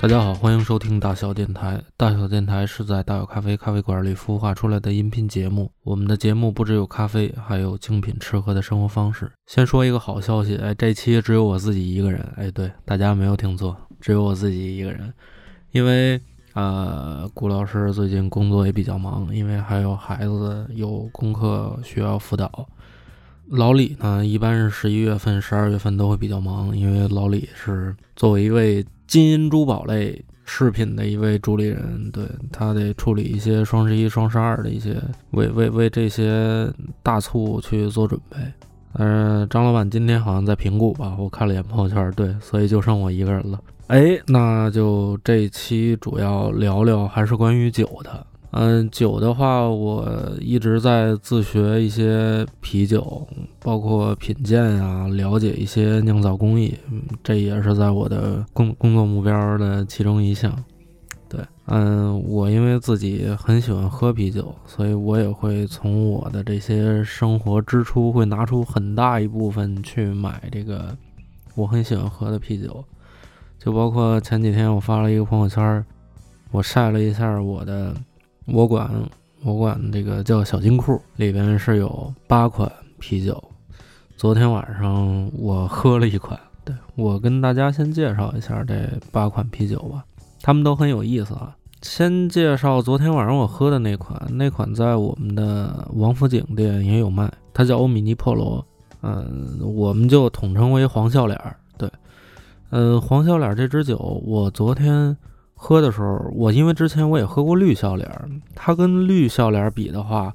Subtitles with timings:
[0.00, 1.78] 大家好，欢迎收听大小电台。
[1.94, 5.70] 大小电台是在大小咖啡咖啡馆里孵化出来的音频节目。
[5.82, 9.30] 我们的节目不只有咖啡，还有精品吃喝的生活方式。
[9.46, 12.26] 先说一个好消息，哎，这期只有我自己一个人。
[12.38, 15.12] 哎，对，大家没有听错，只有我自己一个人。
[15.72, 16.18] 因为
[16.54, 22.66] 呃，顾老师最近工作也比较忙，因为还有孩子有功课需要辅导。
[23.50, 28.84] 老李呢，一般是十一月份、十二月份都会比较忙，因为老李是作为一位。
[29.10, 34.96] 金银珠宝类饰品的一位主理人，对他得处理一些双十一、双十二的一些，
[35.32, 38.36] 为为为这些大促去做准备。
[38.92, 41.16] 嗯，张老板今天好像在评估吧？
[41.18, 43.60] 我看了眼朋友圈，对，所以就剩我一个人了。
[43.88, 48.24] 哎，那就这期主要聊聊还是关于酒的。
[48.52, 50.04] 嗯，酒的话，我
[50.40, 53.24] 一直在自学一些啤酒，
[53.60, 60.52] 包括品鉴啊，了解一些酿造工艺，嗯，这也是在我的工工作目标的其中一项。
[61.28, 70.96] 对，嗯，我因为自己很喜欢喝啤酒，所以我也会从我的这些生活支出会拿出很大一部分去买这个
[71.54, 72.84] 我很喜欢喝的啤酒，
[73.60, 75.86] 就包括前几天我发了一个朋友圈，
[76.50, 77.94] 我晒了一下我的。
[78.46, 78.90] 我管
[79.42, 83.42] 我管这个叫小金库，里边是有八款啤酒。
[84.16, 90.04] 昨天晚上我喝了一款，对我跟大家先介绍一下这八款啤酒吧，
[90.42, 91.56] 他们都很有意思啊。
[91.82, 98.62] 先介绍昨天晚上我喝的那款，那款在我们的王府井店也有卖，它叫欧米尼破罗，
[99.02, 101.56] 嗯，我们就统称为黄笑脸儿。
[101.78, 101.90] 对，
[102.70, 103.96] 嗯，黄笑脸这支酒，
[104.26, 105.16] 我昨天。
[105.62, 108.10] 喝的时候，我因为之前我也喝过绿笑脸，
[108.54, 110.34] 它跟绿笑脸比的话，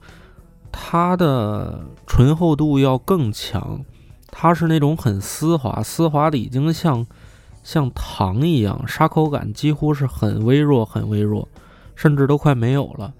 [0.72, 3.84] 它的醇厚度要更强，
[4.30, 7.04] 它是那种很丝滑，丝滑的已经像
[7.64, 11.48] 像糖一样，沙口感几乎是很微弱，很微弱，
[11.96, 13.12] 甚至都快没有了。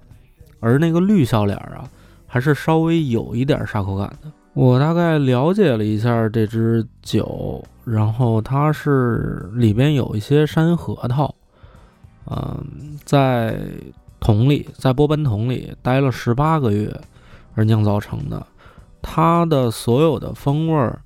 [0.60, 1.90] 而那个绿笑脸啊，
[2.28, 4.30] 还是稍微有一点沙口感的。
[4.54, 11.34] 我大概了解了一下这支酒，然后它是里边有一些山核桃。
[12.28, 13.56] 嗯，在
[14.18, 16.92] 桶里，在波本桶里待了十八个月
[17.54, 18.44] 而酿造成的，
[19.00, 21.00] 它的所有的风味儿，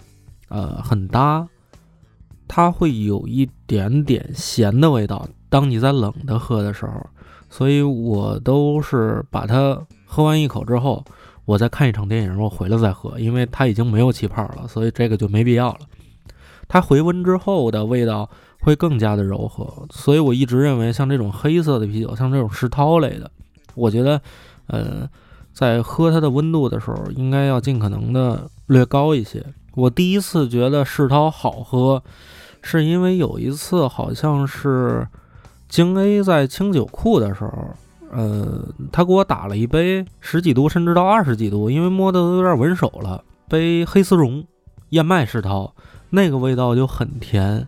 [0.48, 1.46] 呃，很搭，
[2.48, 5.28] 它会有一点点咸的味道。
[5.50, 7.06] 当你在冷的喝的时候，
[7.50, 11.04] 所以我都是把它喝完一口之后，
[11.44, 15.80] 我再看一场电影，我回来再喝，因为它已经没有气泡了，所以这个就没必要了。
[16.66, 18.30] 它回温之后的味道。
[18.60, 23.30] 会更加的柔和，所以我一直认为，像这种黑色的啤酒，像这种世涛类的，
[23.74, 24.20] 我觉得，
[24.66, 25.08] 呃，
[25.52, 29.44] 在喝它的温度的时候，应该要尽可能的略高一些。
[29.74, 32.02] 我第一次觉得世涛好喝，
[32.60, 35.06] 是因为有一次好像是
[35.68, 37.74] 京 A 在清酒库的时候，
[38.10, 44.44] 呃，他给我打了一杯十几度甚至到二十几度，因为摸的都有点闻手了，杯黑丝绒
[44.90, 45.72] 燕麦世涛，
[46.10, 47.66] 那个味道就很甜。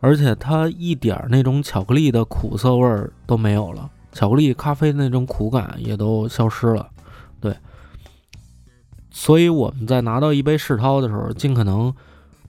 [0.00, 6.88] 而且它一点那种巧克力的苦涩味儿都没有了，巧克力咖啡的那种苦感也都消失了。
[7.40, 7.56] 对，
[9.10, 11.92] 所以我们在拿到一杯世涛的时候，尽可能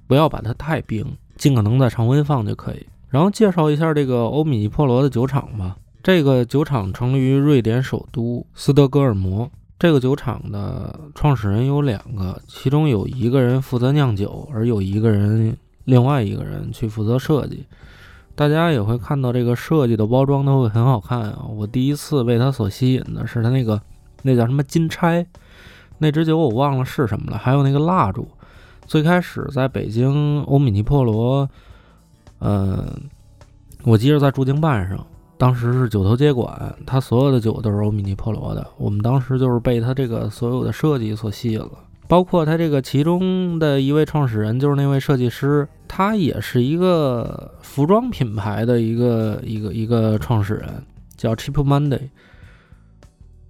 [0.06, 1.06] 不要把它太冰，
[1.38, 2.86] 尽可能在常温放就可以。
[3.10, 5.78] 然后介绍一下这个欧米尼破罗的酒厂吧。
[6.04, 9.50] 这个酒厂成立于瑞典首都斯德哥尔摩。
[9.80, 15.58] 这个酒厂的创始人有两个，其中有一个人负责酿酒，而有一个人。
[15.88, 17.66] 另外一个人去负责设计，
[18.36, 21.46] 大家也会看到这个设计的包装都会很好看啊。
[21.50, 23.82] 我第一次被它所吸引的是它那个
[24.24, 25.26] 那叫什么金钗，
[26.00, 27.38] 那支酒我忘了是什么了。
[27.38, 28.28] 还有那个蜡烛，
[28.86, 31.50] 最开始在北京欧米尼破罗，
[32.40, 32.86] 嗯，
[33.84, 38.68] 我记得在驻京办上，当时是九头接管，他所有的酒都是欧米尼破罗的。
[38.78, 41.72] 我们当时就是被他这个所有的设计所吸引了。
[42.08, 50.84] 包括他这个其中的一位创始人，就是那位设计师，他也是一个服装品牌的一个一个一个创始人，
[51.16, 52.10] 叫 Cheap Monday。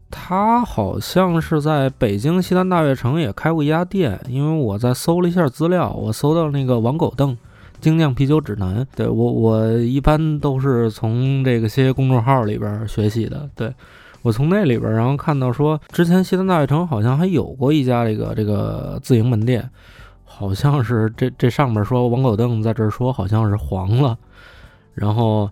[0.10, 7.38] 他好像是在北京西单大悦城也开过一家店，因为我在搜了一下资料，我搜到那个王狗凳
[7.80, 13.74] 精酿啤酒指南，对我我一般都是从这个些公众号里边学习的，对。
[14.28, 19.70] 我从那里边，然后看到说，之前西单大悦城好像还有过一家这个这个自营门店，
[20.26, 24.18] 好像是这这上面说王狗凳在这儿说好像是黄了，
[24.94, 25.50] 然后，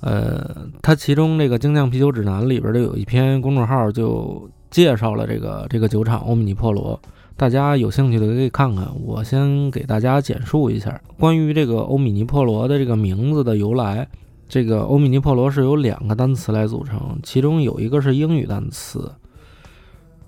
[0.00, 7.00] 呃，它其中这个精酿啤酒指南里边的有一篇公众号就介绍了这个这个酒厂欧米尼破罗，
[7.36, 8.84] 大家有兴趣的可以看看。
[9.04, 14.08] 我先给大家简述一下关于这个欧米尼破罗的这个名字的由来。
[14.52, 19.10] 这个欧米尼破罗是由两个单词来组成，其中有一个是英语单词，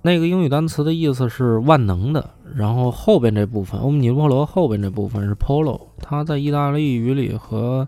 [0.00, 2.30] 那个英语单词的意思是万能的。
[2.54, 7.86] 然后后边这部分，欧米尼破罗后边这部分是 polo，它在意大利语里和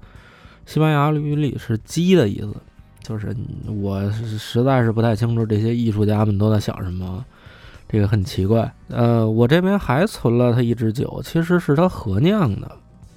[0.67, 2.55] 西班牙语里是鸡的意思。
[3.01, 3.35] 就是
[3.81, 7.25] 我实在是不太清楚这些艺术家们都在想什么，
[7.89, 8.71] 这个很奇怪。
[8.89, 12.71] 呃，我这边还存了他一支酒，其实是他合酿的，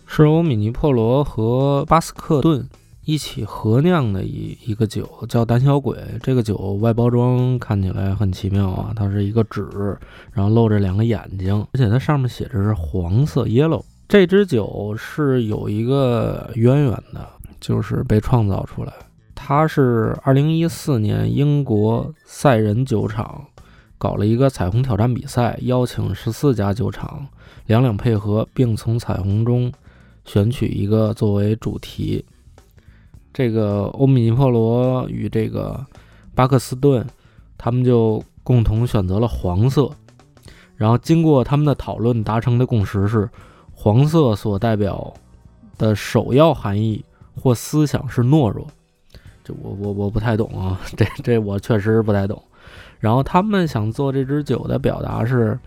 [0.06, 2.66] 是欧米尼破罗和巴斯克顿
[3.06, 5.98] 一起合酿的一一个酒，叫胆小鬼。
[6.22, 9.66] 这个酒外包装看起来很奇妙啊，它是一个纸，
[10.32, 13.84] 然后露着两个眼睛，而且它上面写着是黄色 yellow。
[14.08, 17.28] 这支酒是有一个渊源的，
[17.60, 18.94] 就是被创造出来。
[19.34, 23.44] 它是二零一四年英国赛人酒厂
[23.98, 27.28] 搞了一个彩虹挑战比赛，邀请十四家酒厂
[27.66, 29.72] 两两配合，并从彩虹中
[30.26, 32.24] 选取一个作为主题。
[33.40, 35.86] 这个欧米尼珀罗与这个
[36.36, 37.08] 巴克斯顿，
[37.58, 39.90] 他们就共同选择了黄色。
[40.76, 43.30] 然后经过他们的讨论，达成的共识是，
[43.72, 45.14] 黄色所代表
[45.78, 47.02] 的首要含义
[47.34, 48.68] 或思想是懦弱。
[49.42, 52.44] 这我我我不太懂啊，这这我确实不太懂。
[53.00, 55.58] 然后他们想做这支酒的表达是，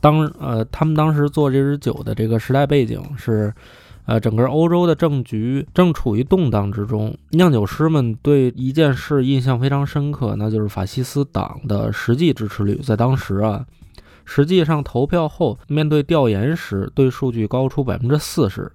[0.00, 3.54] 当呃他们当时做这支酒的这个时代背景是，
[4.06, 13.64] 呃整个欧洲的政局正处于动荡之中，酿酒师们对一件事印象非常深刻，那就是法西斯党的实际支持率在当时啊，
[14.24, 18.70] 实际上投票后面对调研时对数据高出百分之四十，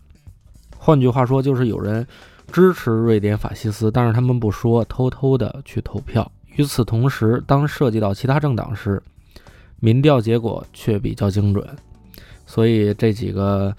[0.77, 2.05] 换句话说就是有人。
[2.49, 6.31] 支持瑞典法西斯，但是他们不说，偷偷的去投票。
[6.55, 9.03] 与此同时，当涉及到其他政党时，
[9.81, 11.67] 民调结果却比较精准。
[12.45, 13.75] 所以这几个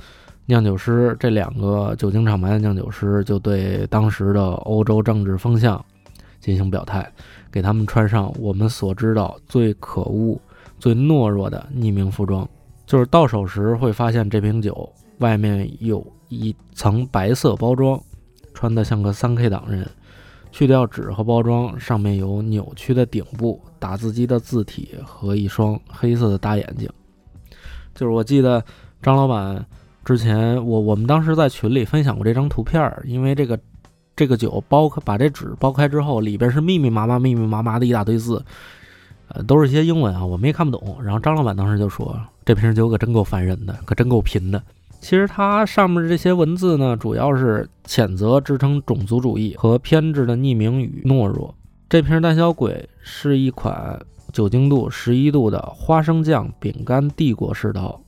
[0.49, 5.85] 酿酒师，这两个酒精厂牌的酿酒师，就对当时的欧洲政治风向
[6.41, 7.07] 进行表态，
[7.53, 10.41] 给他们穿上我们所知道最可恶、
[10.79, 12.49] 最懦弱的匿名服装，
[12.87, 18.01] 就是到手时会发现这瓶酒外面有一层白色包装。
[18.55, 19.87] 穿的像个三 K 党人，
[20.51, 26.89] 去掉纸和包装，上面有扭曲的顶部、打字机的字体和一双黑色的大眼睛。
[27.95, 28.65] 就是我记得
[29.03, 29.65] 张老板
[30.09, 33.61] 之前，我我们当时在群里分享过这张图片，因为这个
[34.17, 38.43] 这个酒包开，把这纸剥开之后，里边是密密麻麻、密密麻麻的一大堆字，
[39.29, 40.97] 呃，都是一些英文啊，我们也看不懂。
[41.05, 44.63] 然后张老板当时就说：“这瓶酒可真够烦人的，可真够贫的。”
[44.99, 51.55] 其实它上面这些文字呢，主要是谴责支撑种族主义和偏执的匿名与懦弱。
[51.87, 54.01] 这瓶胆小鬼是一款
[54.33, 58.01] 酒精度十一度的花生酱饼干帝国世道，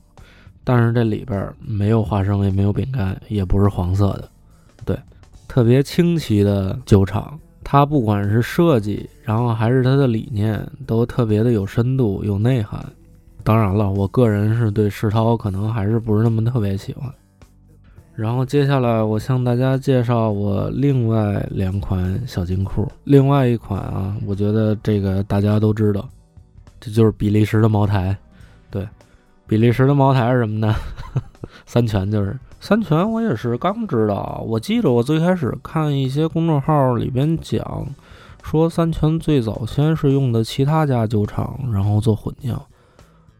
[0.63, 4.29] 但是这里边没有花生，也没有饼干，也不是黄色的。
[4.85, 4.97] 对，
[5.47, 12.85] 特别清奇的酒厂，它不管是设计，然后还是它的理念，都特别的有深度、有内涵。
[13.43, 17.11] 当然了，我个人是对世涛可能还是不是那么特别喜欢。
[18.13, 22.87] 然后接下来我向大家介绍我另外两款小金库。
[23.03, 26.07] 另外一款啊，我觉得这个大家都知道，
[26.79, 28.15] 这就是比利时的茅台。
[28.69, 28.87] 对，
[29.47, 30.75] 比利时的茅台是什么呢？
[31.65, 34.43] 三全就是三全，我也是刚知道。
[34.47, 37.85] 我记得我最开始看一些公众号里边讲，
[38.43, 42.61] 说三全最早先是用的其他家酒厂，然后做混酿。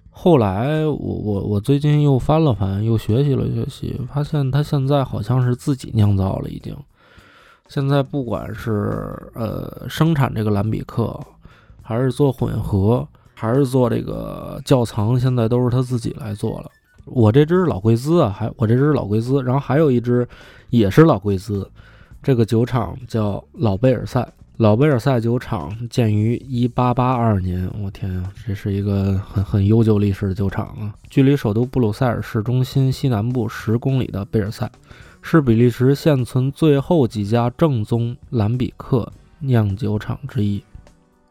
[0.10, 6.76] 后来我我我最近又翻了翻，又学习了学习，发现他现在好像是自己酿造了，已经。
[7.68, 11.18] 现在不管是呃生产这个蓝比克，
[11.82, 13.08] 还是做混合，
[13.42, 16.70] 还是做这个窖藏，现在都是他自己来做了。
[17.06, 20.28] 我这只是老贵兹啊，还我这只是老贵兹，然后还有一只
[20.70, 21.68] 也是老贵兹，
[22.22, 24.32] 这个酒厂叫老贝尔赛。
[24.58, 30.94] 老贝尔赛酒厂建于一八八二年，我天啊，这是一个很很悠久历史的酒厂啊！
[31.10, 34.72] 距离首都布鲁塞尔市中心西南部十公里的贝尔赛，
[35.24, 40.64] 是比利时现存最后几家正宗兰比克酿酒厂之一。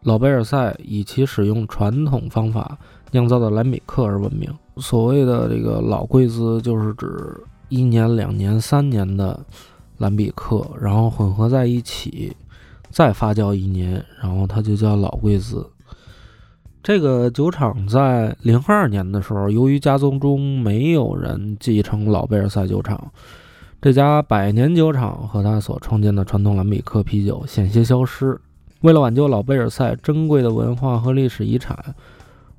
[0.03, 2.79] 老贝尔赛以其使用传统方法
[3.11, 4.53] 酿造的蓝比克而闻名。
[4.77, 7.07] 所谓的这个老贵兹，就是指
[7.69, 9.39] 一年、两年、三年的
[9.99, 12.37] 蓝比克，然后混合在一起。
[12.93, 15.65] 再发酵一年，然后它就叫老贵兹。
[16.83, 23.13] 这个酒厂在零二年的时候，由于家族中没有人继承老贝尔赛酒厂，
[23.81, 28.41] 这家百年酒厂和他所创建的传统蓝比克啤酒险些消失。
[28.81, 31.77] 为了挽救老贝尔赛珍贵的文化和历史遗产，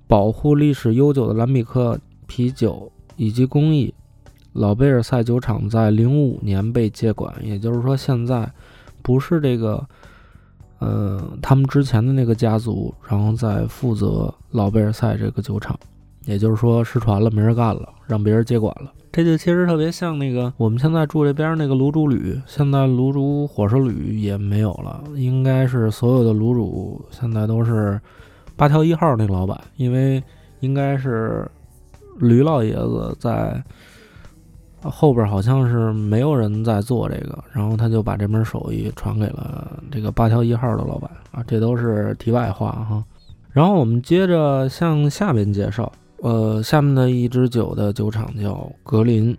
[0.08, 3.94] 保护历史悠久的兰比克啤酒以及工艺，
[4.54, 8.52] 老贝尔赛酒厂在零五年被接管，也就是说现在
[9.02, 9.84] 不是这个，
[10.78, 15.80] 呃，他们之前的那个家族，然后在负责老贝尔赛这个酒厂，
[16.26, 18.92] 也就是说失传了，没人干了，让别人接管了。
[19.12, 28.00] 这就其实特别像那个我们现在住这边那个卤煮旅，现在卤煮火烧旅也没有了，应该是所有的卤煮现在都是
[28.56, 30.24] 八条一号那个老板，因为
[30.60, 31.50] 应该是
[32.20, 33.62] 吕老爷子在。
[34.84, 43.04] 后边好像是没有人在做这个，然后他就把这门手艺传给了这个八条一号的老板啊，这都是题外话哈。
[43.52, 49.36] 然后我们接着向下边介绍，呃，下面的一支酒的酒厂叫格林，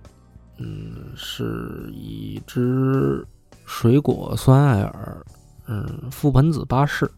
[0.58, 3.24] 嗯，是一支
[3.64, 5.24] 水果酸艾尔，
[5.68, 7.10] 嗯，覆盆子巴士。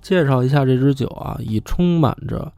[0.00, 2.52] 介绍一下这支酒啊，以充满着。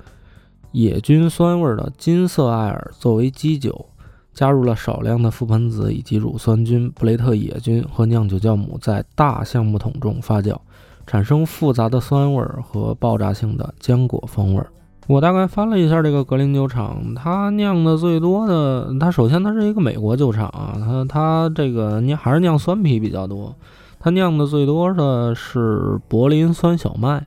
[0.72, 3.88] 野菌酸味的金色艾尔作为基酒，
[4.34, 10.60] 加入了少量的覆盆子以及乳酸菌、布雷特野菌和酿酒酵母，在大橡木桶中发酵，
[11.06, 14.62] 产生复杂的酸味和爆炸性的浆果风味。
[15.08, 23.56] 我大概翻了一下这个格林酒厂，它酿的最多的，它首先它是一个美国酒厂啊，它它这个酿还是酿酸啤比较多，
[23.98, 27.26] 它酿的最多的是柏林酸小麦。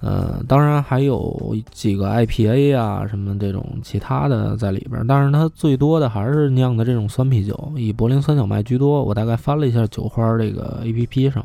[0.00, 9.02] 呃，当然还有几个 IPA 啊，什么这种其他的在里边，但是它最多的还是酿的这种酸啤酒，以柏林酸小麦居多。
[9.02, 11.44] 我大概翻了一下酒花这个 APP 上，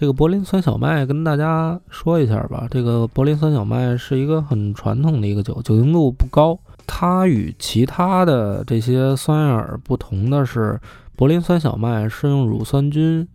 [0.00, 2.66] 这个柏林酸小麦跟大家说一下吧。
[2.70, 6.58] 这个柏林酸小麦是一个很传统的一个酒，酒精度不高。
[6.86, 10.80] 它与其他的这些酸艾尔不同的是，
[11.16, 13.28] 柏林酸小麦是用乳酸菌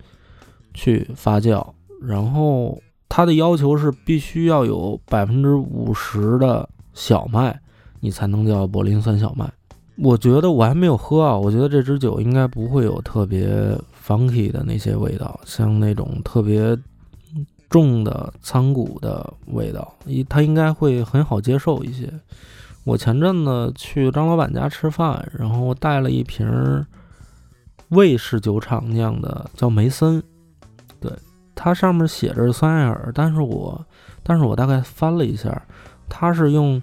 [0.73, 1.63] 去发酵，
[2.01, 2.81] 然后。
[3.07, 7.57] 它的要求是必须要有百分之五十的小麦，
[7.99, 9.47] 你才能叫柏林酸小麦。
[9.97, 13.47] 我觉得我还没有喝啊，我觉得这支酒应该不会有特别
[14.05, 16.77] funky 的那些味道，像那种特别
[17.69, 22.11] 重的仓谷的味道，一它应该会很好接受一些。
[22.83, 26.85] 我前阵子去张老板家吃饭，然后带了一瓶
[27.89, 30.21] 卫士酒厂酿的，叫梅森。
[30.99, 31.11] 对
[31.55, 33.83] 它上面写着酸艾尔，但是我，
[34.21, 35.61] 但是我大概翻了一下，
[36.07, 36.81] 它是用，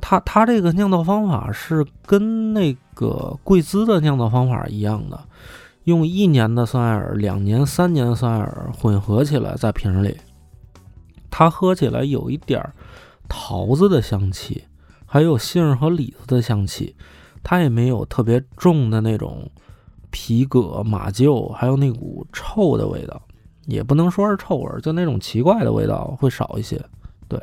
[0.00, 5.20] 它它这个酿造方法是跟那个贵兹的酿造方法一样的，
[5.84, 10.16] 用一年的酸艾尔、两年、三年的酸艾尔混合起来在瓶里，
[11.30, 12.62] 它喝起来有一点
[13.28, 14.64] 桃子的香气，
[15.06, 16.94] 还有杏和李子的香气，
[17.42, 19.50] 它也没有特别重的那种
[20.10, 23.20] 皮革、马厩，还有那股臭的味道。
[23.66, 26.82] 也不能说是臭味儿，就那种奇怪的味道会少一些，
[27.28, 27.40] 对，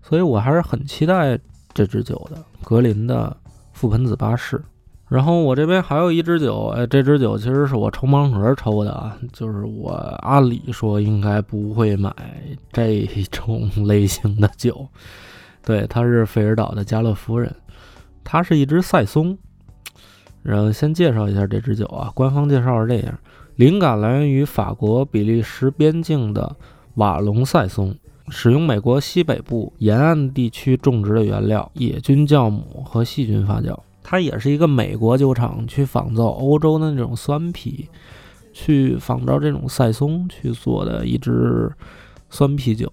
[0.00, 1.38] 所以我还是很期待
[1.74, 3.36] 这支酒的格林的
[3.76, 4.64] 覆盆子巴士。
[5.08, 9.92] 然后我这边还有一支酒，哎，这支酒其实是我抽盲盒抽的啊，就是我
[10.22, 12.12] 按理说应该不会买
[12.72, 14.88] 这种类型的酒，
[15.62, 17.54] 对，它是费尔岛的加勒夫人，
[18.24, 19.36] 它是一支赛松。
[20.42, 23.18] 然后先介绍一下这支酒啊，官方介绍是这样。
[23.56, 26.54] 灵感来源于法国比利时边境的
[26.96, 27.96] 瓦隆赛松，
[28.28, 33.74] 使用美国西北部沿岸地区种植的原料野菌酵母和细菌发酵。
[34.04, 37.88] 它也是一个美国酒厂去仿造欧洲的那种酸啤，
[38.52, 41.72] 去仿照这种塞松去做的一支
[42.28, 42.88] 酸啤酒。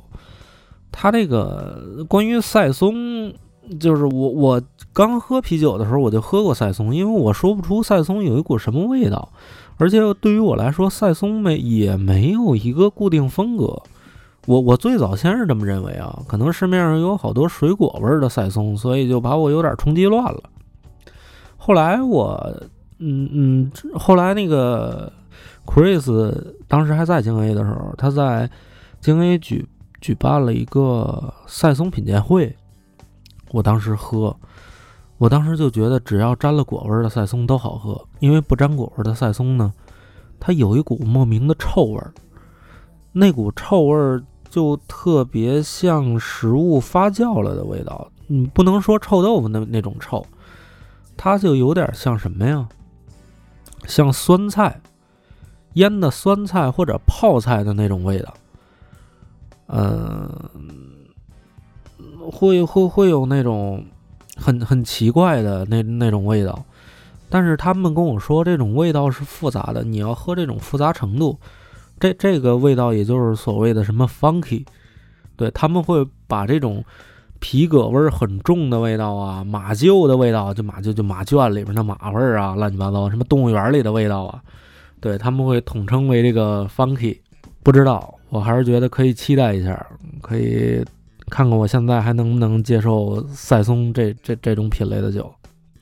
[0.91, 3.33] 它这个关于塞松，
[3.79, 9.29] 就是我我刚喝啤酒的时候我就喝过塞松，因为我说不出塞松有一股什么味道。
[9.77, 13.81] 而且对于我来说，赛松没也没有一个固定风格。
[14.47, 20.43] 我我最早先是这么认为啊，可能市面上有好多水果味儿的赛松，所以就把我有点冲击乱了。
[21.63, 22.59] 后来我，
[22.97, 25.13] 嗯嗯，后来那个
[25.63, 26.33] Chris
[26.67, 28.49] 当时还在京 A 的时候，他在
[28.99, 29.69] 京 A 举
[30.01, 32.57] 举办了一个赛松品鉴会，
[33.51, 34.35] 我当时喝。
[35.19, 39.71] 我当时就觉得，只要沾了果味的赛松都好喝，因为不沾果味的赛松呢，
[40.39, 42.11] 它有一股莫名的臭味儿，
[43.11, 48.09] 那股臭味儿就特别像食物发酵了的味道。
[48.25, 50.25] 你不能说臭豆腐那那种臭，
[51.23, 52.67] 它就有点像什么呀？
[53.85, 54.81] 像酸菜
[55.73, 58.33] 腌的酸菜或者泡菜的那种味道。
[59.67, 60.49] 嗯，
[62.31, 63.85] 会会会有那种。
[64.37, 66.65] 很很奇怪的那那种味道，
[67.29, 71.37] 但是他们跟我说这种味道是复杂的，你要喝这种复杂程度，
[71.99, 74.65] 这这个味道也就是所谓的什么 funky，
[75.35, 76.83] 对他们会把这种
[77.41, 84.39] 皮革味很重的味道啊，马厩的味道，就马厩就马圈里边的马味儿啊，乱七八糟，什么动物园里的味道啊，
[85.01, 87.17] 对他们会统称为这个 funky。
[87.63, 89.85] 不知道，我还是觉得可以期待一下，
[90.21, 90.85] 可以
[91.29, 95.29] 看看我现在还能不能接受赛松这这这种品类的酒。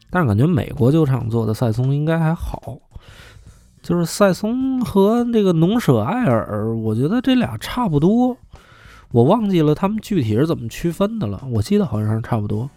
[0.10, 2.80] 但是感觉美国酒厂做的赛松应该还好，
[3.82, 8.36] 就是赛松和那个农舍艾尔，我觉得这俩差不多。
[9.12, 12.70] 我忘记了他们具体是怎么区分的了，我记得好像是差不多。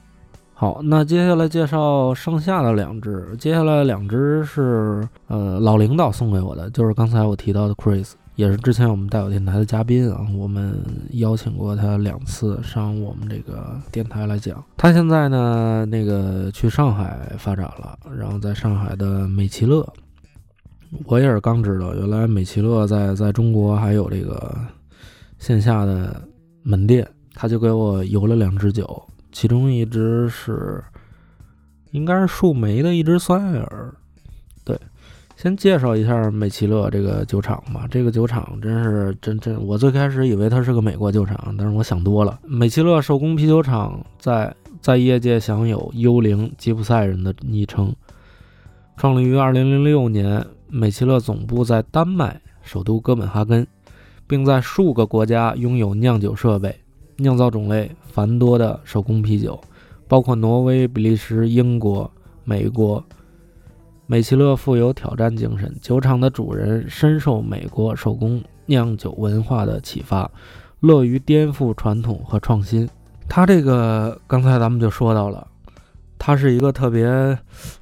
[0.55, 8.13] 好，那接下来介绍剩下的两只，接下来两只是呃老领导送给我的，就是刚才我提到的 Chris。
[8.35, 10.75] 也是之前我们带有电台的嘉宾啊，我们
[11.11, 14.65] 邀请过他两次上我们这个电台来讲。
[14.79, 19.87] 他现在呢，那个去上海发展了，然后在上海的美其乐，
[21.05, 24.57] 我也是刚知道，原来美其乐在在中国还有这个
[25.43, 26.23] 线下的
[26.63, 27.05] 门店。
[27.35, 30.81] 他就给我邮了两支酒，其中一支是
[31.91, 33.93] 应该是树莓的一支酸艾尔，
[34.65, 34.79] 对。
[35.35, 37.89] 先介绍一下美其乐这个酒厂吧。
[37.91, 42.39] 这个酒厂真是真真，我最开始以为它是个美国酒厂，但是我想多了。
[42.45, 47.93] 美其乐手工啤酒厂在在业界享有“幽灵吉普赛人”的昵称。
[48.97, 53.67] 创立于2006年，美其乐总部在丹麦首都哥本哈根，
[54.33, 56.75] 并在数个国家拥有酿酒设备，
[57.17, 59.61] 酿造种类繁多的手工啤酒，
[60.09, 62.11] 包括挪威、比利时、英国、
[62.43, 63.05] 美国。
[64.07, 70.31] 美其乐富有挑战精神，酒厂的主人深受美国手工酿酒文化的启发，
[70.81, 72.89] 乐于颠覆传统和创新。
[73.29, 75.47] 他这个刚才咱们就说到了，
[76.19, 77.07] 他是一个特别，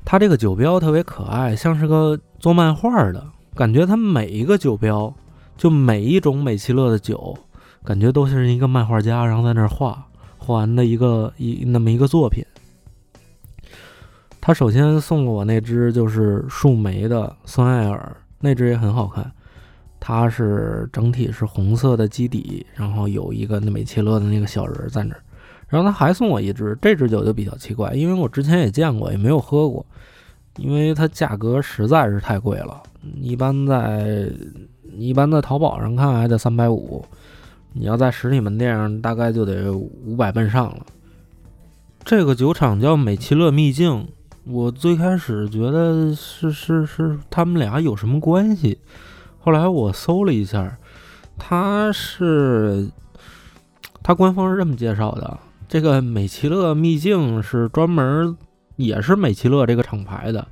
[0.05, 3.87] 他这个酒标特别可爱，像是个做漫画的感觉。
[3.87, 5.15] 他每一个酒标，
[5.61, 7.37] 就每一种美其乐的酒，
[7.85, 10.07] 感觉都是一个漫画家，然后在那儿画
[10.39, 12.43] 画完的一个一那么一个作品。
[14.41, 19.31] 他首先送了我那只就是树莓的酸艾尔，那只也很好看。
[20.01, 25.23] 它是整体是红色的基底，然后有一个那美其乐的那个小人在那儿。
[25.69, 29.85] 然后他还送我一只，这支酒就比较奇怪，因为我之前也见过，也没有喝过，
[30.57, 32.83] 因为它价格实在是太贵了。
[33.21, 34.27] 一般在
[34.97, 37.05] 一般在淘宝上看还得三百五，
[37.73, 40.87] 你要在实体门店上大概就得五百奔上了。
[42.05, 44.09] 这个酒厂叫美其乐秘境。
[44.45, 48.79] 我最开始觉得是是是他们俩有什么关系，
[49.39, 50.79] 后来我搜了一下，
[51.39, 52.89] 他是
[54.03, 58.35] 他官方是这么介绍的：这个美其乐秘境是专门
[58.77, 60.49] 也是美其乐这个厂牌的，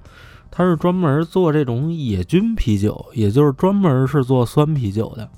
[0.58, 5.30] 它是专门做这种野菌啤酒，也就是专门是做酸啤酒的，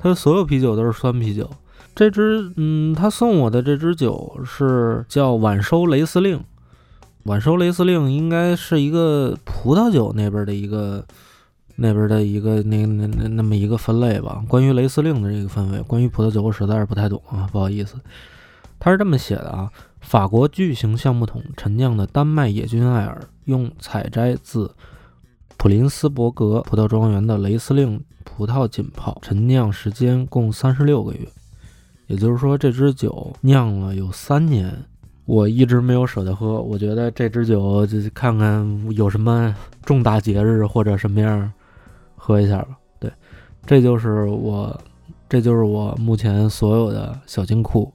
[0.00, 1.48] 它的所有啤酒都是酸啤酒。
[1.94, 6.42] 这支嗯，他送我的这支酒是叫晚收雷司令。
[7.22, 11.06] 晚收雷司令应该是一个葡萄酒那边的一个
[11.76, 14.42] 那边的一个那那那那么一个分类吧。
[14.48, 17.94] 关于雷司令的这个分类，关于葡萄酒我实在是不太懂啊，不好意思。
[18.80, 19.70] 他是这么写的啊：
[20.04, 24.72] 法国巨型橡木桶陈酿的丹麦野菌艾尔，用采摘自
[25.56, 31.26] 普林斯伯格葡萄庄园的雷司令葡萄浸泡，陈酿时间共三十六个月。
[32.06, 34.72] 也就是说，这支酒酿了有三年。
[35.24, 41.50] 我一直没有舍得喝，我觉得这支酒就看看有什么重大节日或者什么样，
[42.14, 42.76] 喝一下吧。
[43.00, 43.10] 对，
[43.64, 44.78] 这就是我，
[45.30, 47.90] 这就是我目前所有的小金库。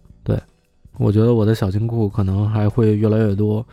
[0.99, 3.65] 我觉得我的小金库可能还会越来越多。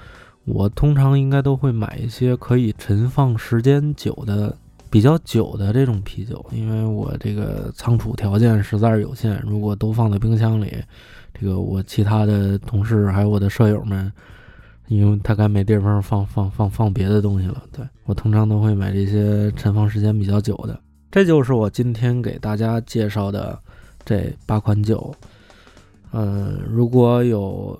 [0.44, 4.56] 我通常应该都会买一些可以陈放时间久的、
[4.88, 10.72] 比较久的这种啤酒，因为我这个仓储条件实在是有限，如果都放在冰箱里。
[11.34, 14.10] 这个我其他的同事还有我的舍友们，
[14.86, 17.60] 因为他该没地方放放放放别的东西了。
[17.72, 20.78] 对我通常都会买这些陈放时间比较久的。
[21.10, 23.58] 这就是我今天给大家介绍的
[24.04, 25.12] 这八款酒。
[26.16, 27.78] 嗯，如果有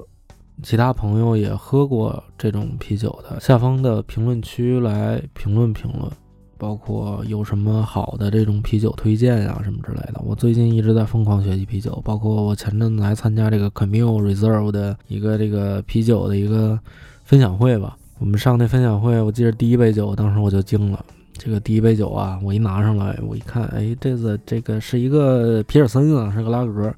[0.62, 6.10] 其他朋友也喝过这种啤酒的，下方的评论区来评论评论。
[6.58, 10.22] 包括有什么好的这种啤酒推荐呀，什么之类的。
[10.24, 16.80] 我最近一直在疯狂学习啤酒，包括我前阵子还参加这个 Camille Reserve 的一个这个啤酒的一个
[17.24, 17.94] 分享会吧。
[18.18, 21.04] 我们上那分享会，我记得第一杯酒，当时我就惊了。
[21.34, 26.90] 这个第一杯酒啊，我一拿上来，我一看，哎，这个这个是一个皮尔森啊，是个拉格。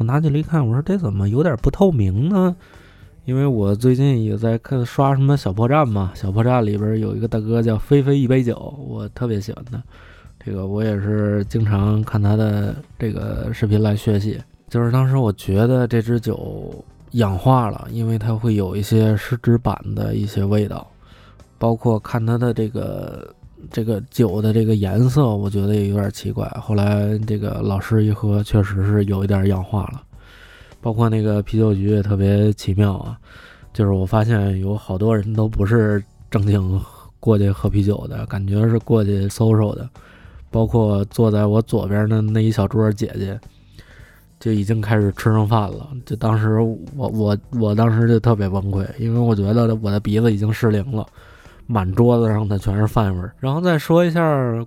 [0.00, 2.56] 我拿起来一看，我说这怎么有点不透明呢？
[3.26, 9.80] 因为我最近也在看刷什么小破站嘛，小破站里边有一个大哥叫菲菲一杯酒，我特别喜欢他。
[10.42, 14.40] 这个我也是经常看他的这个视频来学习。
[14.70, 20.90] 就是当时我觉得这支酒氧化了，因为它会有一些湿纸板的一些味道，
[21.58, 23.34] 包括看它的这个
[23.70, 26.46] 这个酒的这个颜色，我觉得也有点奇怪。
[26.60, 30.02] 后来这个老师一喝，确实是有一点氧化了。
[30.80, 33.18] 包括那个啤酒局也特别奇妙啊，
[33.72, 36.80] 就是我发现有好多人都不是正经
[37.18, 39.88] 过去喝啤酒的，感觉是过去搜搜的。
[40.50, 43.38] 包括坐在我左边的那一小桌姐姐，
[44.40, 45.88] 就已经开始吃上饭了。
[46.04, 46.58] 就当时
[46.96, 51.06] 我我我当时就特别崩溃，因为我觉得我的鼻子已经失灵了，
[51.70, 53.32] 满桌子上的全是饭味儿。
[53.38, 54.20] 然后再说一下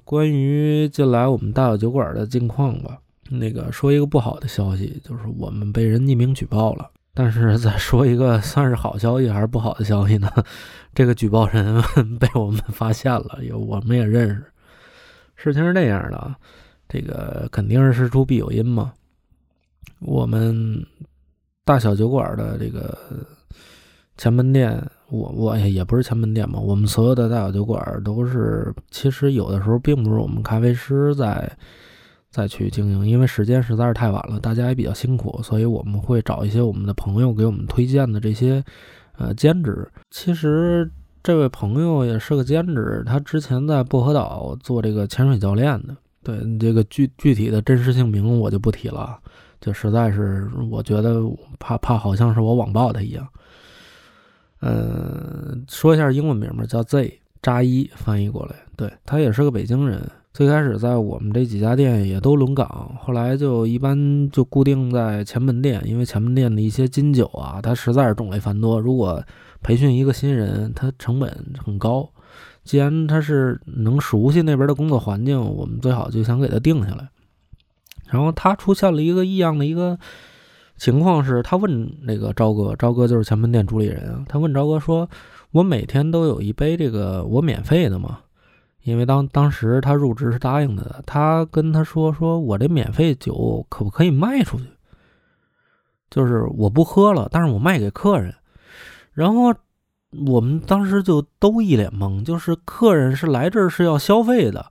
[0.06, 2.98] 关于近来我们大小酒馆的近况吧。
[3.30, 6.90] 那个说一个不好的消息，就是我们被人匿名举报了。
[7.14, 10.32] 但是再说一个算是好消息还是不好的消息呢？
[10.96, 11.84] 这个举报人
[12.18, 14.46] 被我们发现了，有我们也认识。
[15.36, 16.34] 事情是这样的，
[16.88, 18.94] 这个肯定是事出必有因嘛。
[20.00, 20.86] 我们
[21.66, 22.98] 大小酒馆的这个
[24.18, 31.50] 前门店，我我也不是前门店嘛，我们所有的大小酒馆都是，其实有的时候并不是我们咖啡师在。
[32.36, 38.64] 再去经营，因为时间实在是太晚了，大家也比较辛苦，所以我们会找一些我们的朋友给我们推荐的这些
[39.20, 39.88] 呃兼职。
[40.10, 40.90] 其实
[41.22, 45.96] 这位朋友也是个兼职，他之前在薄荷岛做这个潜水教练的。
[46.24, 49.16] 对这个具具体的真实姓名我就不提了，
[49.62, 51.22] 就实在是我觉得
[51.60, 53.28] 怕怕好像是我网暴他一样。
[54.66, 60.10] 嗯，说一下英文名吧，叫 Z 扎伊，翻译过来，对他也是个北京人。
[60.34, 68.80] 最开始在我们这几家店也都轮岗，后来就一般就固定在前门店，因为前门店的一些金酒啊，它实在是种类繁多。
[68.80, 69.22] 如果
[69.62, 72.10] 培训一个新人，它成本很高。
[72.64, 77.10] 既然他是能熟悉那边的工作环境，我们最好就想给他定下来。
[78.08, 80.00] 然后他出现了一个异样的一个
[80.78, 85.10] 情况，是他问那个朝哥，朝哥就是前门店主理人啊，他问朝哥说
[85.52, 88.20] ：“我每天都有一杯这个我免费的吗？”
[88.84, 94.66] 因为当当时他入职是答应的，他跟他说：“说我这免费酒可不可以卖出去？
[96.10, 98.36] 就是我不喝了，但是我卖给客人。”
[99.14, 99.54] 然后
[100.26, 104.66] 我们当时就都一脸懵，就是客人是来这儿是要消费的，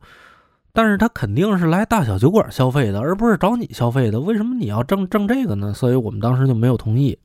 [0.72, 4.20] 但是他肯定是来大小酒馆消费的，而不是找你消费的。
[4.20, 5.74] 为什么你要挣挣这个呢？
[5.74, 7.18] 所以我们当时就没有同意。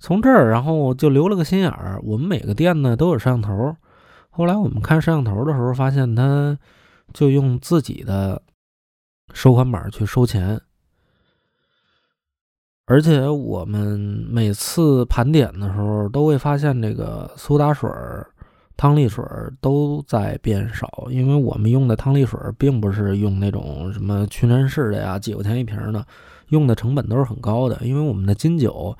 [0.00, 3.76] 从这儿，然后就留了个心眼儿，我们每个店呢都有摄像头。
[4.30, 6.58] 后来我们看摄像头的时候，发现他
[7.12, 8.42] 就用自己的
[9.32, 10.60] 收款码去收钱，
[12.86, 18.28] 而且我们每次盘点的时候，都会发现这个苏打水儿、
[18.76, 19.24] 汤力水
[19.60, 26.04] 都在变少，因为我们用的汤力水并不是用那种什么屈臣氏的呀，几块钱一瓶的，
[26.48, 28.96] 用的成本都是很高的，因为我们的金酒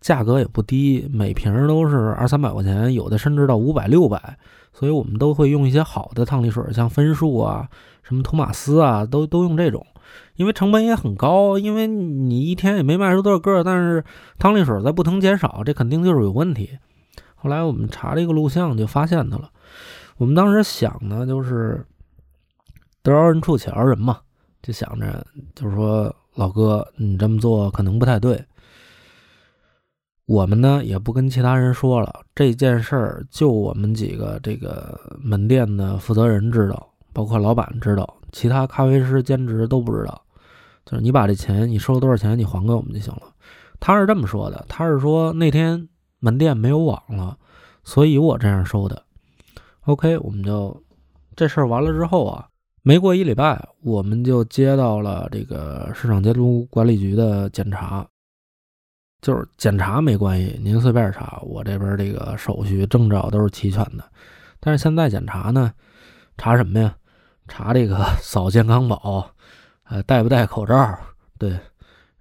[0.00, 4.36] 价格也不低，每瓶都是二三百块钱，有的甚至到五百、六百。
[4.76, 7.68] 所以我们都会用一些好的汤力水，像分数啊、
[8.02, 9.86] 什么托马斯啊，都都用这种，
[10.34, 14.04] 因为成本也很高，因为你一天也没卖出多少个，但是
[14.36, 16.70] 汤力水在不停减少，这肯定就是有问题。
[17.44, 19.50] 后来我们查这个录像就发现他了。
[20.16, 21.84] 我们当时想呢，就是
[23.02, 24.18] 得饶人处且饶人嘛，
[24.62, 25.22] 就想着
[25.54, 28.42] 就是说老哥，你这么做可能不太对。
[30.24, 40.24] 我们呢也不跟其他人说了这件事儿，就我们几个这个门店的负责人知道，包括老板知道，其他咖啡师兼职都不知道。
[40.86, 43.34] 就是你把这钱，你收了多少钱，你还给我们就行了。
[43.80, 45.86] 他是这么说的，他是说那天
[46.24, 47.36] 门店没有网了，
[47.84, 49.02] 所以我这样收的。
[49.82, 50.82] OK，我们就
[51.36, 52.48] 这事儿完了之后啊，
[52.82, 58.06] 没过一礼拜，我们就接到了这个市场监督管理局的检查。
[59.20, 64.04] 就是检查没关系，您随便查，我这边这个手续证照都是齐全的。
[64.60, 65.72] 但是现在检查呢，
[66.38, 66.94] 查什么呀？
[67.48, 69.30] 查这个 扫健康宝，
[69.84, 70.98] 呃，戴不戴口罩？
[71.38, 71.58] 对，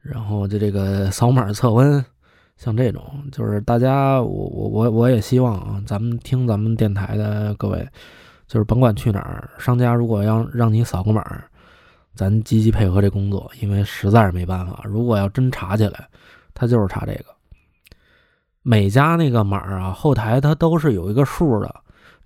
[0.02, 2.04] 然后就这个扫码测温，
[2.56, 7.88] 像这种，就是大家，我我我我也希望啊，咱们听咱们电台的各位，
[8.48, 11.44] 就是甭管去哪儿，商家如果要让你扫个码，
[12.16, 16.08] 咱积极配合这工作，因为实在是没办法，如果要真查起来。
[16.56, 17.26] 他就是查这个，
[18.62, 21.76] 每家那个码啊，后台他都是有一个数的。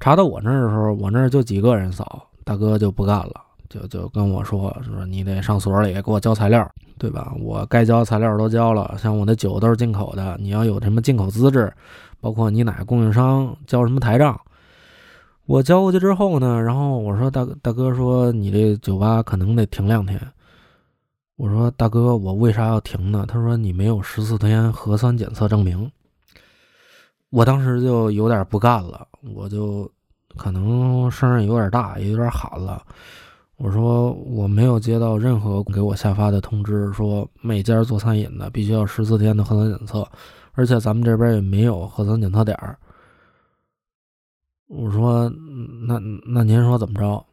[0.02, 7.34] 查到我那儿的时候，我那儿就几个人扫，大哥就不干了，就就跟我说说你得上所里给我交材料，对吧？
[7.40, 11.72] 我该交材料都交了，像我的酒都是进口的，你要有什么进口资质，
[12.20, 14.40] 包括你哪个供应商交什么台账，
[15.46, 20.20] 我交过去之后呢，然后我说大大哥说你这酒吧可能得停两天。
[21.36, 23.24] 我说大哥，我为啥要停呢？
[23.28, 25.92] 他说你没有十四天核酸检测证明。
[27.30, 29.88] 我当时就有点不干了，我就
[30.36, 32.82] 可能声音有点大，也有点喊了。
[33.58, 40.08] 我说我没有接到任何给我下发的通知，说每家做餐饮的必须要十四天的核酸检测，
[40.54, 42.78] 而且咱们这边也没有核酸检测点儿。
[44.68, 45.28] 我说
[45.88, 47.26] 那那您说怎么着？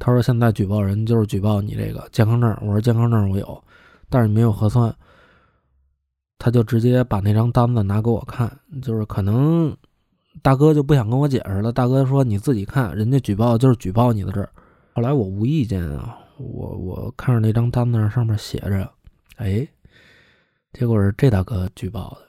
[0.00, 3.62] 他说：“现在举报人就是举报你这个健康证。”我说：“健康证我有，
[4.08, 4.92] 但是你没有核酸。”
[6.38, 9.76] 他就直接把那张单子拿给我看，就是可能
[10.42, 11.70] 大哥就不想跟我解释了。
[11.70, 14.48] 大哥说：“你自己看，人家举报就是举报你的这。”
[15.00, 18.86] 后来我无意间啊，我我看着那张单子上面写着
[19.36, 19.66] ：“哎，
[20.74, 22.28] 结果是这大哥举报的。”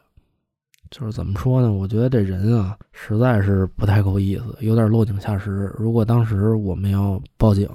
[0.90, 1.70] 就是怎么说呢？
[1.70, 5.70] 我觉得这人啊，实在是不太够意思，有点落井下石。
[5.78, 7.68] 如果当时我们要报警，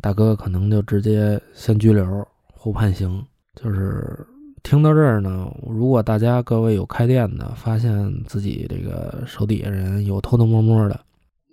[0.00, 3.24] 大哥可能就直接先拘留后判刑。
[3.54, 4.26] 就是
[4.64, 11.00] 听到这儿呢，如果大家各位有开店的，发现自己这个手底下人有偷偷摸摸的，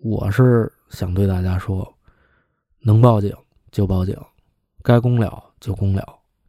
[0.01, 1.87] 我是想对大家说，
[2.81, 3.33] 能报警
[3.71, 4.15] 就报警，
[4.83, 6.03] 该公了就公了，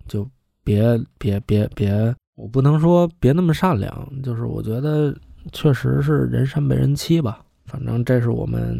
[0.08, 0.26] 就
[0.64, 2.14] 别别别别。
[2.34, 5.14] 我不能说别那么善良，就是我觉得
[5.52, 7.40] 确实是人善被人欺吧。
[7.66, 8.76] 反正这是我们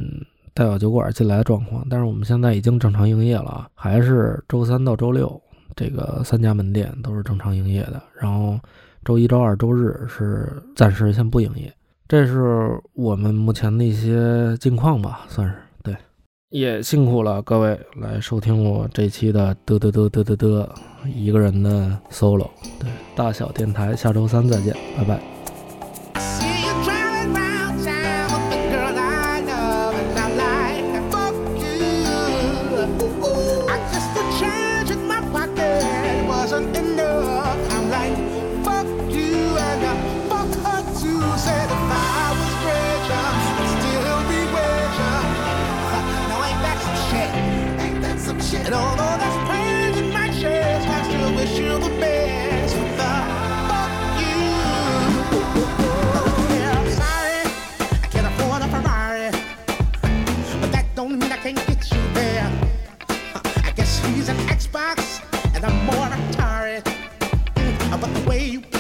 [0.55, 5.41] 大小酒馆进来的状况，但是我们现在已经正常营业了，还是周三到周六
[5.77, 8.59] 这个三家门店都是正常营业的，然后
[9.05, 11.73] 周一、周二、周日是暂时先不营业。
[12.09, 15.55] 这是我们目前的一些近况吧，算是。
[16.53, 20.69] 也辛苦了各位来收听我这期的嘚嘚嘚嘚嘚嘚
[21.07, 26.52] 一个人的 solo，对，大小电台，下周三再见，拜拜。
[68.33, 68.72] way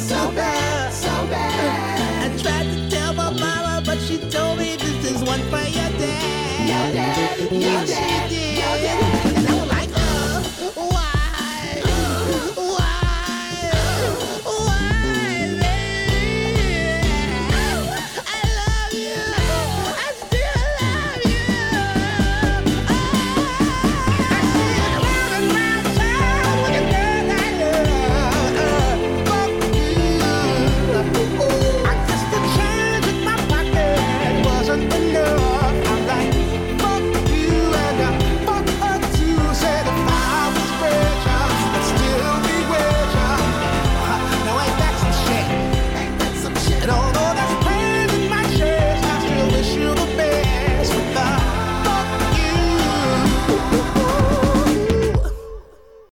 [0.00, 2.30] so bad, so bad.
[2.30, 5.90] I tried to tell my mama, but she told me this is one for your
[5.98, 6.68] dad.
[6.68, 8.17] Your dad, your dad.